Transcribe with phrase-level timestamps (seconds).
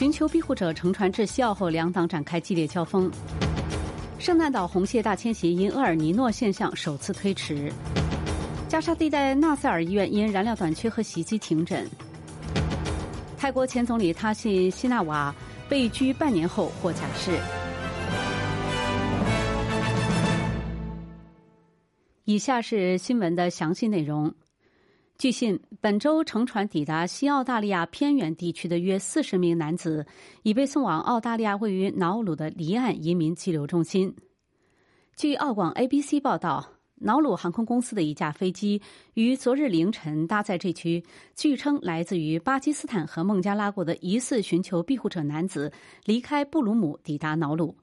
[0.00, 3.12] 寻求庇护者乘船至西澳后，两党展开激烈交锋。
[4.18, 7.70] 圣诞岛红蟹大迁徙因厄尔尼诺现象首次推迟。
[8.66, 11.86] 加沙地带纳赛尔医院因燃料短缺和袭击停诊。
[13.36, 15.34] 泰国前总理他信希纳瓦
[15.68, 17.38] 被拘半年后获假释。
[22.24, 24.34] 以下是新闻的详细内容。
[25.20, 30.06] 据信，本周乘船抵达西澳大利亚偏远地区的约四十名男子
[30.44, 34.16] 已被送往澳大利亚位于瑙鲁的离岸移民拘留中心。
[35.14, 38.80] 据澳广 ABC 报道，瑙鲁航空公司的一架飞机
[39.12, 45.70] 于昨日凌晨搭载这区据称来自于巴基斯坦和孟加拉国的疑似寻求庇护者男子
[46.06, 47.76] 离开布鲁姆，抵达瑙鲁。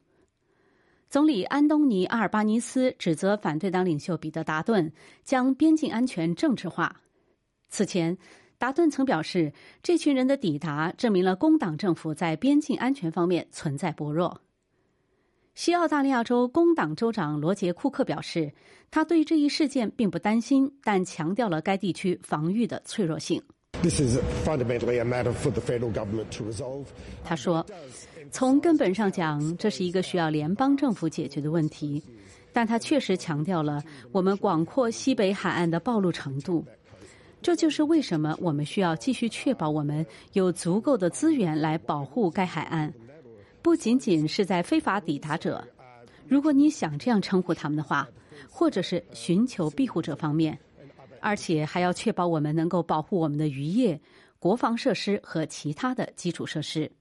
[1.08, 4.91] 总理安东尼·阿尔巴尼斯指责反对党领袖彼得·达顿
[5.24, 6.99] 将边境安全政治化。
[7.70, 8.18] 此前，
[8.57, 14.41] 达顿曾表示，这群人的抵达证明了工党政府在边境安全方面存在薄弱。
[15.54, 18.54] 西澳大利亚州工党州长罗杰·库克表示，
[18.91, 23.41] 他对这一事件并不担心，但强调了该地区防御的脆弱性。
[27.23, 27.65] 他说
[28.32, 32.04] ：“从根本上讲，这是一个需要联邦政府解决的问题，
[32.54, 36.63] 但他确实强调了我们广阔西北海岸的暴露程度。”
[37.41, 42.94] 这就是为什么我们需要继续确保我们有足够的资源来保护该海岸，
[43.62, 45.66] 不仅仅是在非法抵达者，
[46.27, 48.07] 如果你想这样称呼他们的话，
[48.49, 50.57] 或者是寻求庇护者方面，
[51.21, 53.99] 而且还要确保我们能够保护我们的渔业、
[54.40, 56.91] 国防设施和其他的基础设施。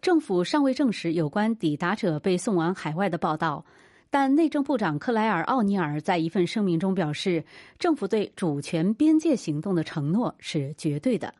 [0.00, 3.64] 政府尚未证实有关抵达者被送往海外的报道。
[4.10, 7.44] 但内政部长克莱尔·奥尼尔在一份声明中表示，
[7.78, 11.32] 政府对主权边界行动的承诺是绝对的。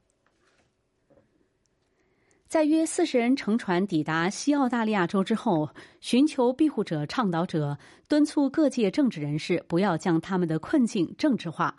[2.47, 5.71] 在约四十人乘船抵达西澳大利亚州之后，
[6.01, 11.77] 寻求庇护者倡导者敦促各界政治人士不要将他们的困境政治化。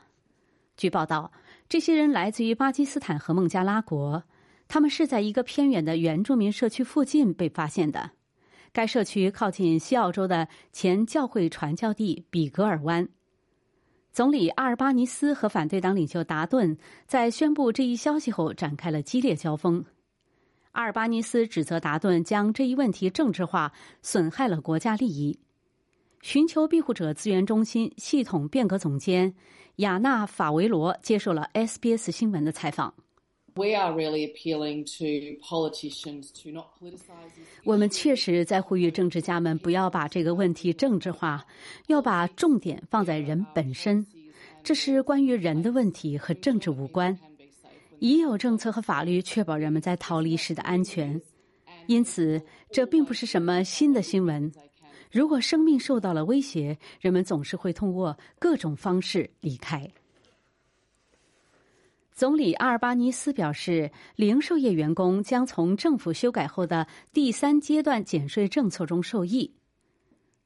[0.78, 1.32] 据报道，
[1.68, 4.24] 这些人来自于巴基斯坦和孟加拉国，
[4.68, 8.12] 他们是在一个偏远的原住民社区附近被发现的。
[8.74, 13.08] 该社区靠近西澳洲的前教会传教地比格尔湾。
[14.12, 16.78] 总理阿尔巴尼斯和反对党领袖达顿
[17.08, 19.84] 在宣布这一消息后展开了激烈交锋。
[20.72, 23.72] 阿尔巴尼斯指责达顿将这一问题政治化，
[24.02, 25.40] 损害了国家利益。
[26.22, 29.34] 寻求庇护者资源中心系统变革总监
[29.78, 32.94] 亚纳法维罗接受了 SBS 新闻的采访。
[33.56, 37.32] We are really appealing to politicians to not politicize.
[37.66, 41.46] 我们确实在呼吁政治家们不要把这个问题政治化，
[41.88, 44.06] 要把重点放在人本身。
[44.64, 47.18] 这是关于人的问题，和政治无关。
[48.00, 51.22] 已有政策和法律确保人们在逃离时的安全，
[51.88, 52.42] 因此
[52.72, 54.52] 这并不是什么新的新闻。
[55.12, 59.88] 如果生命受到了威胁，人们总是会通过各种方式离开。
[62.22, 69.52] 总理阿尔巴尼斯表示，零售业员工将从政府修改后的第三阶段减税政策中受益。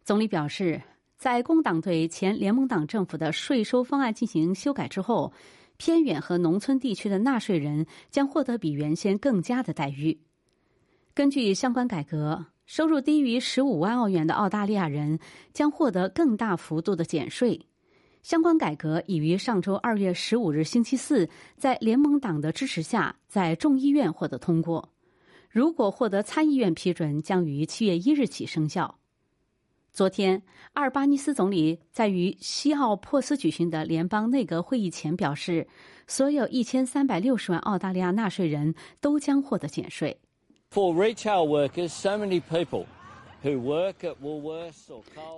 [0.02, 0.82] 总理表示，
[1.18, 5.34] 在工党对前联盟党政府的税收方案进行修改之后，
[5.76, 10.18] 偏远和农村地区的纳税人将获得比原先更佳的待遇。
[11.14, 15.20] 根据相关改革，收入低于十五万澳元的澳大利亚人
[15.52, 17.60] 将获得更大幅度的减税。
[18.26, 24.90] 相关改革已于上周二月十五日星期四，在联盟党的支持下，在众议院获得通过。
[25.48, 28.98] 如果获得参议院批准，将于七月一日起生效。
[29.92, 30.42] 昨天，
[30.74, 35.68] 阿尔巴尼斯总理在于西奥珀斯举行的联邦内阁会议前表示，
[36.08, 40.18] 所有一千三百六十万澳大利亚纳税人都将获得减税。
[40.72, 42.88] For retail workers, so many people.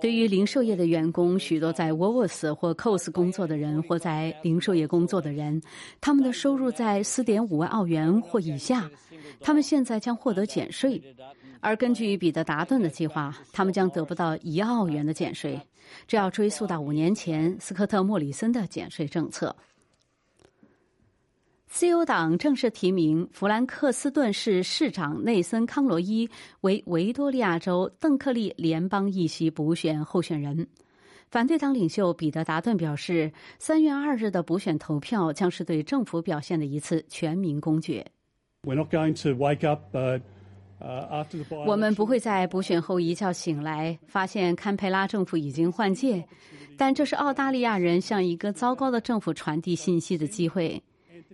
[0.00, 5.60] 对于零售业的员工，许多在 Woolworths 或 c o s 工作的人，或在零售业工作的人，
[6.00, 8.90] 他们的收入在四点五万澳元或以下，
[9.40, 11.02] 他们现在将获得减税。
[11.60, 15.60] 而根据彼得·达顿的计划，他们将得不到一澳元的减税。
[16.06, 19.54] 这要追溯到五年前斯科特·莫里森的减税政策。
[21.68, 26.28] 自由党正式提名弗兰克斯顿市市长内森·康罗伊
[26.62, 30.66] 为维多利亚州邓克利联邦议席补选候选人。
[31.30, 38.04] 反对党领袖彼得·达顿表示，三月二日的补选投票将是对政府表现的一次全民公决。
[38.62, 40.20] We're not going to wake up, uh...
[41.66, 46.24] 我们不会在补选后一觉醒来，发现堪培拉政府已经换届，
[46.76, 50.80] 但这是澳大利亚人向一个糟糕的政府传递信息的机会。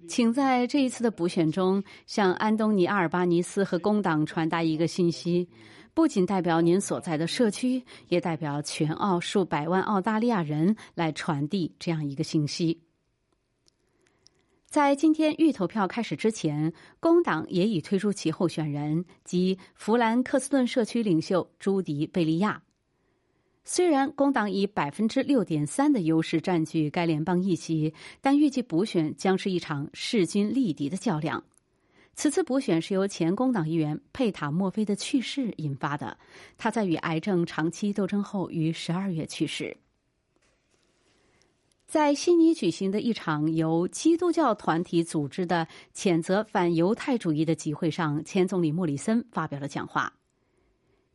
[0.06, 5.48] 请在这一次的补选中向安东尼·阿尔巴尼斯和工党传达一个信息，
[5.94, 12.80] 不仅代表您所在的社区，也代表全澳数百万澳大利亚人来传递这样一个信息。
[14.66, 22.62] 在今天预投票开始之前，工党也已推出其候选人，即弗兰克斯顿社区领袖朱迪·贝利亚。
[23.66, 31.42] 虽然工党以百分之六点三的优势占据该联邦议席，但预计补选将是一场势均力敌的较量。
[32.14, 36.16] 此次补选是由前工党议员佩塔·墨菲的去世引发的，
[36.58, 39.76] 他在与癌症长期斗争后于十二月去世。
[41.86, 50.12] 在悉尼举行的一场由基督教团体组织的谴责反犹太主义的集会上，前总理莫里森发表了讲话。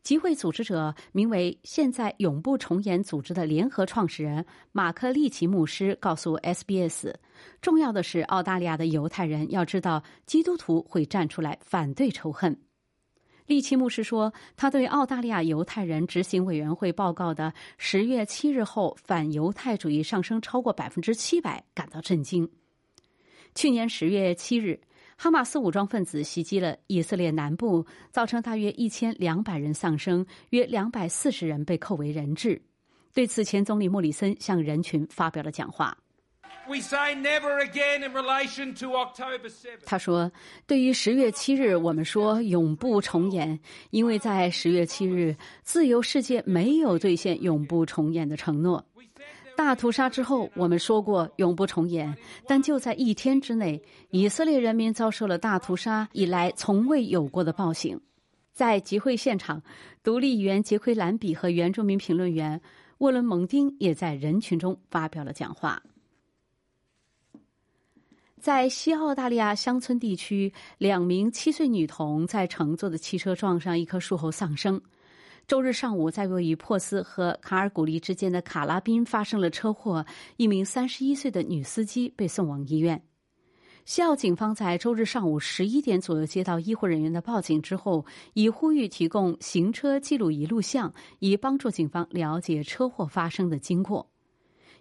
[0.02, 7.14] 集会组织者名为“现在永不重演”组织的联合创始人马克·利奇牧师告诉 SBS：“
[7.60, 12.58] 重要的是，澳大利亚的犹太人要知道，基督徒会站出来反对仇恨。”
[13.46, 22.48] 利奇牧师说：“他对澳大利亚犹太人执行委员会报告的十月七日后反犹太主义上升超过百分之七百感到震惊。
[23.54, 24.80] 去年十月七日。”
[25.22, 32.58] 哈马斯武装分子袭击了以色列南部，造成大约一千两百人丧生，约两百四十人被扣为人质。
[33.12, 35.94] 对此前总理莫里森向人群发表了讲话。
[39.84, 40.32] 他说
[40.66, 48.82] ：“对于十月七日，我们说永不重演，因为在十月七日，自由世界没有兑现永不重演的承诺。”
[49.62, 52.16] 大屠杀之后，我们说过永不重演，
[52.46, 58.00] 但就在一天之内，以色列人民遭受了大屠杀以来从未有过的暴行。
[58.54, 59.62] 在集会现场，
[60.02, 62.58] 独立议员杰奎·兰比和原住民评论员
[62.98, 65.82] 沃伦·蒙丁也在人群中发表了讲话。
[68.40, 74.80] 在西澳大利亚乡村地区，两名七岁女童在乘坐的汽车撞上一棵树后丧生。
[75.50, 80.06] 周日上午，在位于珀斯和卡尔古利之间的卡拉宾发生了车祸，
[80.36, 83.02] 一名三十一岁的女司机被送往医院。
[83.84, 94.08] 西澳警方在周日上午十一点左右接到医护人员的报警之后，已呼吁提供行车记录仪录像，以帮助警方了解车祸发生的经过。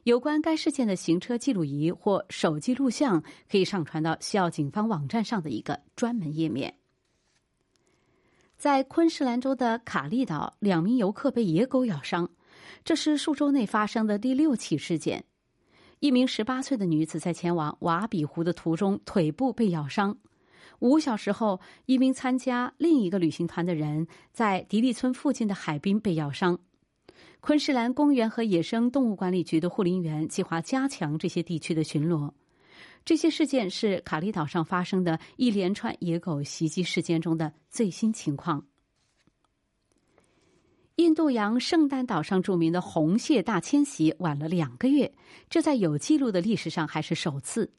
[0.04, 6.76] 有关该事件的行车记录仪或手机录像，可以上传到西澳警方网站上的一个专门页面。
[8.60, 12.30] 在昆士兰州的卡利岛，两名游客被野狗咬伤，
[12.84, 15.24] 这是数周内发生的第六起事件。
[16.02, 20.18] 一名十八岁的女子在前往瓦比湖的途中腿部被咬伤。
[20.80, 26.60] 五小时后，一名参加另一个旅行团的人在迪利村附近的海滨被咬伤。
[27.40, 32.30] 昆士兰公园和野生动物管理局的护林员计划加强这些地区的巡逻。
[33.10, 38.64] 这些事件是卡利岛上发生的一连串野狗袭击事件中的最新情况。
[40.98, 45.12] 印度洋圣诞岛上著名的红蟹大迁徙晚了两个月，
[45.50, 47.74] 这在有记录的历史上还是首次。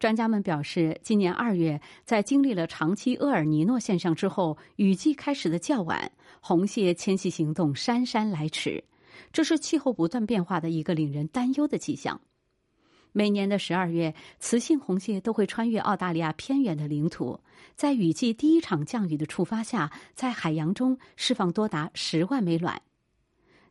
[0.00, 8.82] 专家们表示，今年二月，在经历了长期厄尔尼诺现象之后，雨季开始的较晚，红蟹迁徙行动姗姗来迟，
[9.32, 12.20] 这是气候不断变化的一个令人担忧的迹象。
[13.18, 17.40] 每年的十二月，雌性红蟹都会穿越澳大利亚偏远的领土，
[17.74, 22.80] 在雨季第一场降雨的触发下，在海洋中释放多达十万枚卵。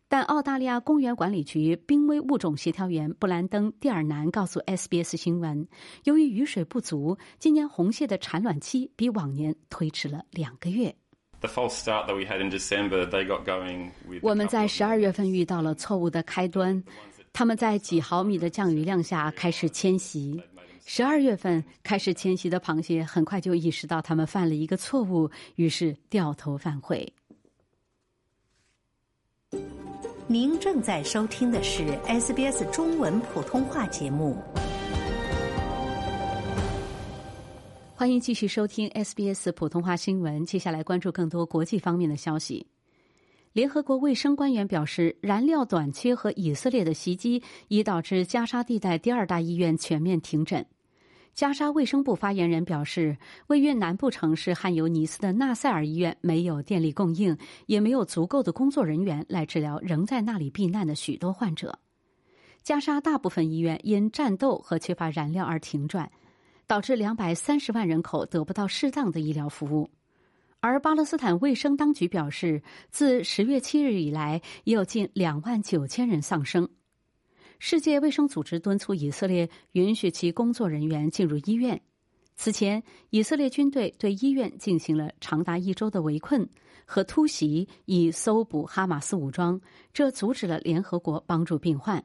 [0.10, 5.66] 但澳大利亚公园管理局濒危物种协调员布兰登·蒂尔南告诉 SBS 新闻，
[6.04, 10.94] 由于雨水不足，今年红蟹的产卵期比往年推迟了两个月。
[14.22, 16.84] 我们在十二月份遇到了错误的开端。
[17.38, 20.42] 他们在几毫米的降雨量下开始迁徙。
[20.88, 27.14] 十二月份开始迁徙的螃蟹很快就意识到他们犯了一个错误，于是掉头返回。
[30.26, 34.36] 您正在收听的是 SBS 中文普通话节目。
[37.94, 40.44] 欢迎继续收听 SBS 普通话新闻。
[40.44, 42.66] 接下来关注更多国际方面的消息。
[43.58, 50.64] 联合国卫生官员表示，燃料短缺和以色列的袭击已导致加沙地带第二大医院全面停诊。
[51.34, 57.36] 加沙卫生部发言人表示，位于南部城市汉尤尼斯的纳赛尔医院没有电力供应，
[57.66, 61.80] 也没有足够的工作人员来治疗仍在那里避难的许多患者。
[62.62, 66.12] 加沙大部分医院因战斗和缺乏燃料而停转，
[66.68, 69.90] 导致两百三十万人口得不到适当的医疗服务。
[70.60, 76.68] 而巴勒斯坦卫生当局表示，自十月七日以来，已有近两万九千人丧生。
[77.60, 81.82] 世界卫生组织敦促以色列允许其工作人员进入医院，
[82.36, 86.48] 此前，以色列军队对医院进行了长达一周的围困
[86.86, 89.60] 和突袭，以搜捕哈马斯武装，
[89.94, 92.04] 这阻止了联合国帮助病患。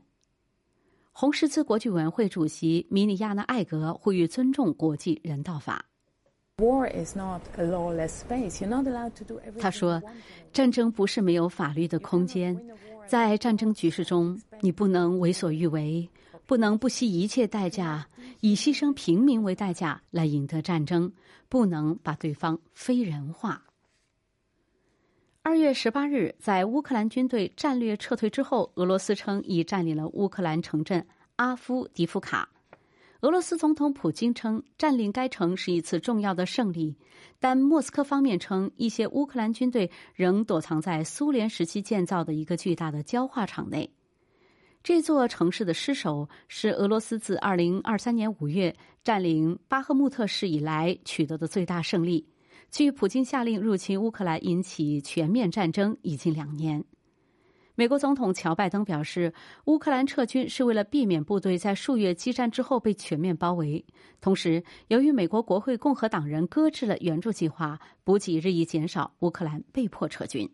[1.10, 5.84] 红十字国际委员会主席米里亚纳·艾格呼吁尊重国际人道法。
[9.58, 10.02] 他说
[10.52, 12.60] ：“战争不是没有法律的空间，
[13.06, 16.08] 在战争局势中，你不能为所欲为。”
[16.44, 18.06] 不能不惜一切代价，
[18.40, 21.10] 以牺牲平民为代价来赢得战争，
[21.48, 23.62] 不能把对方非人化。
[25.42, 31.06] 二月十八日，在乌克兰军队战略撤退之后，俄罗斯称已占领了乌克兰城镇
[31.36, 32.50] 阿夫迪夫卡。
[33.22, 36.96] 俄罗斯总统普京称，占领该城是一次重要的胜利，
[37.38, 43.88] 但莫斯科方面称，一些乌克兰军队仍躲藏在苏联时期建造的一个巨大的焦化厂内。
[44.82, 48.74] 这座城市的失守是俄罗斯自二零二三年五月
[49.04, 52.26] 占领巴赫穆特市以来取得的最大胜利。
[52.72, 56.84] 距普京下令入侵乌克兰引起全面战争已经两年。
[57.74, 59.32] 美国总统乔拜登表示，
[59.64, 63.82] 乌克兰撤军是为了避免部队在数月激战之后被全面包围。
[64.20, 70.50] 同时，由于美国国会共和党人搁置了援助计划，补给日益减少，乌克兰被迫撤军。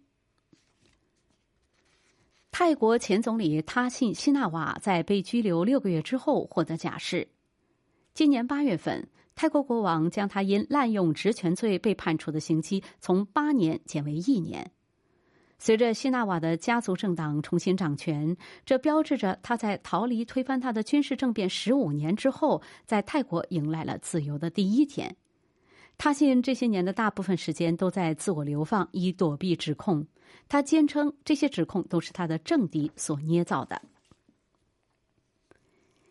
[2.53, 7.29] 泰国前总理他信辛纳瓦在被拘留六个月之后获得假释。
[8.15, 14.71] 今年八月份，泰国国王将他因滥用职权罪被判处的刑期从八年减为一年。
[15.59, 25.15] 随着希纳瓦的家族政党重新掌权，这标志着他在逃离推翻他的军事政变十五年之后，在泰国迎来了自由的第一天。
[25.99, 30.07] 他信这些年的大部分时间都在自我流放，以躲避指控。
[30.49, 33.83] 他坚称这些指控都是他的政敌所捏造的。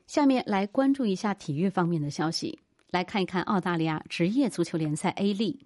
[0.07, 2.59] 下面来关注一下体育方面的消息，
[2.91, 5.57] 来看一看澳大利亚职业足球联赛 A 利，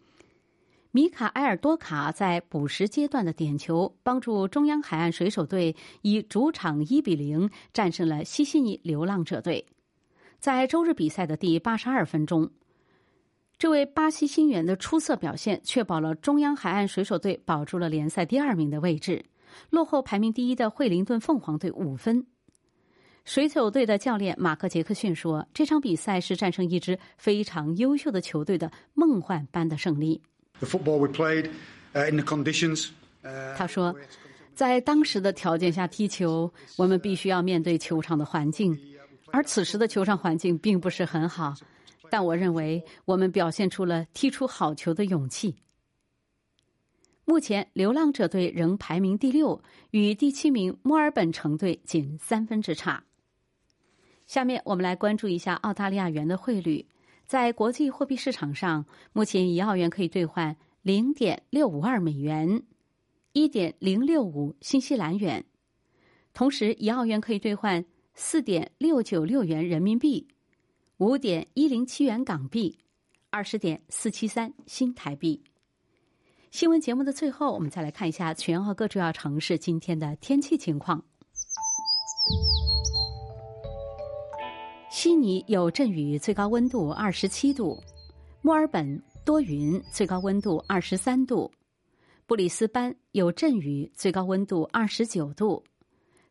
[0.94, 9.66] 米卡埃尔多卡在补时阶段的点球，帮助中央海岸水手队以主场一比零战胜了西悉尼流浪者队。
[10.38, 12.52] 在周日比赛的第八十二分钟。
[13.58, 19.24] 这位巴西新援的出色表现，确保了中央海岸水手队保住了联赛第二名的位置，
[19.70, 22.26] 落后排名第一的惠灵顿凤凰队五分。
[23.24, 30.22] 水手队的教练马克杰克逊说：“这场比赛是战胜一支非常优秀的球队的梦幻般的胜利。”
[33.58, 33.96] 他说
[34.53, 38.77] ：“在当时的条件下踢球，我们必须要面对球场的环境，
[39.32, 41.53] 而此时的球场环境并不是很好。”
[42.12, 45.56] 但我认为我们表现出了踢出好球的勇气。
[47.24, 53.06] 目前，流浪者队仍排名第六，与第七名墨尔本城队仅三分之差。
[54.27, 56.86] 下面我们来关注一下澳大利亚元的汇率。
[57.32, 62.62] 在国际货币市场上，目前一澳元可以兑换零点六五二美元，
[63.32, 65.46] 一点零六五新西兰元。
[66.34, 67.86] 同时，一澳元可以兑换
[68.16, 70.28] 四点六九六元人民币。
[70.98, 72.78] 五点一零七元港币，
[73.30, 75.42] 二十点四七三新台币。
[76.52, 81.02] 新闻节目的最后，我们再来看一下全澳各主要城市今天的天气情况。
[84.92, 87.82] 悉尼有阵雨，最高温度二十七度；
[88.42, 91.50] 墨尔本多云，最高温度二十三度；
[92.26, 95.64] 布里斯班有阵雨，最高温度二十九度；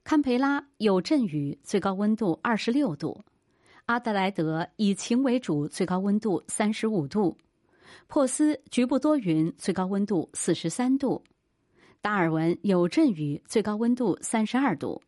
[0.04, 3.18] 堪培拉有阵雨，最高温度二十六度。
[3.86, 7.34] 阿德莱德以晴为主，最高温度三十五度；
[8.08, 11.22] 珀斯局部多云，最高温度四十三度；
[12.02, 15.00] 达尔文有阵雨，最高温度三十二度；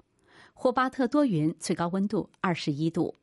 [0.55, 3.15] 霍巴特多云，最高温度二十一度。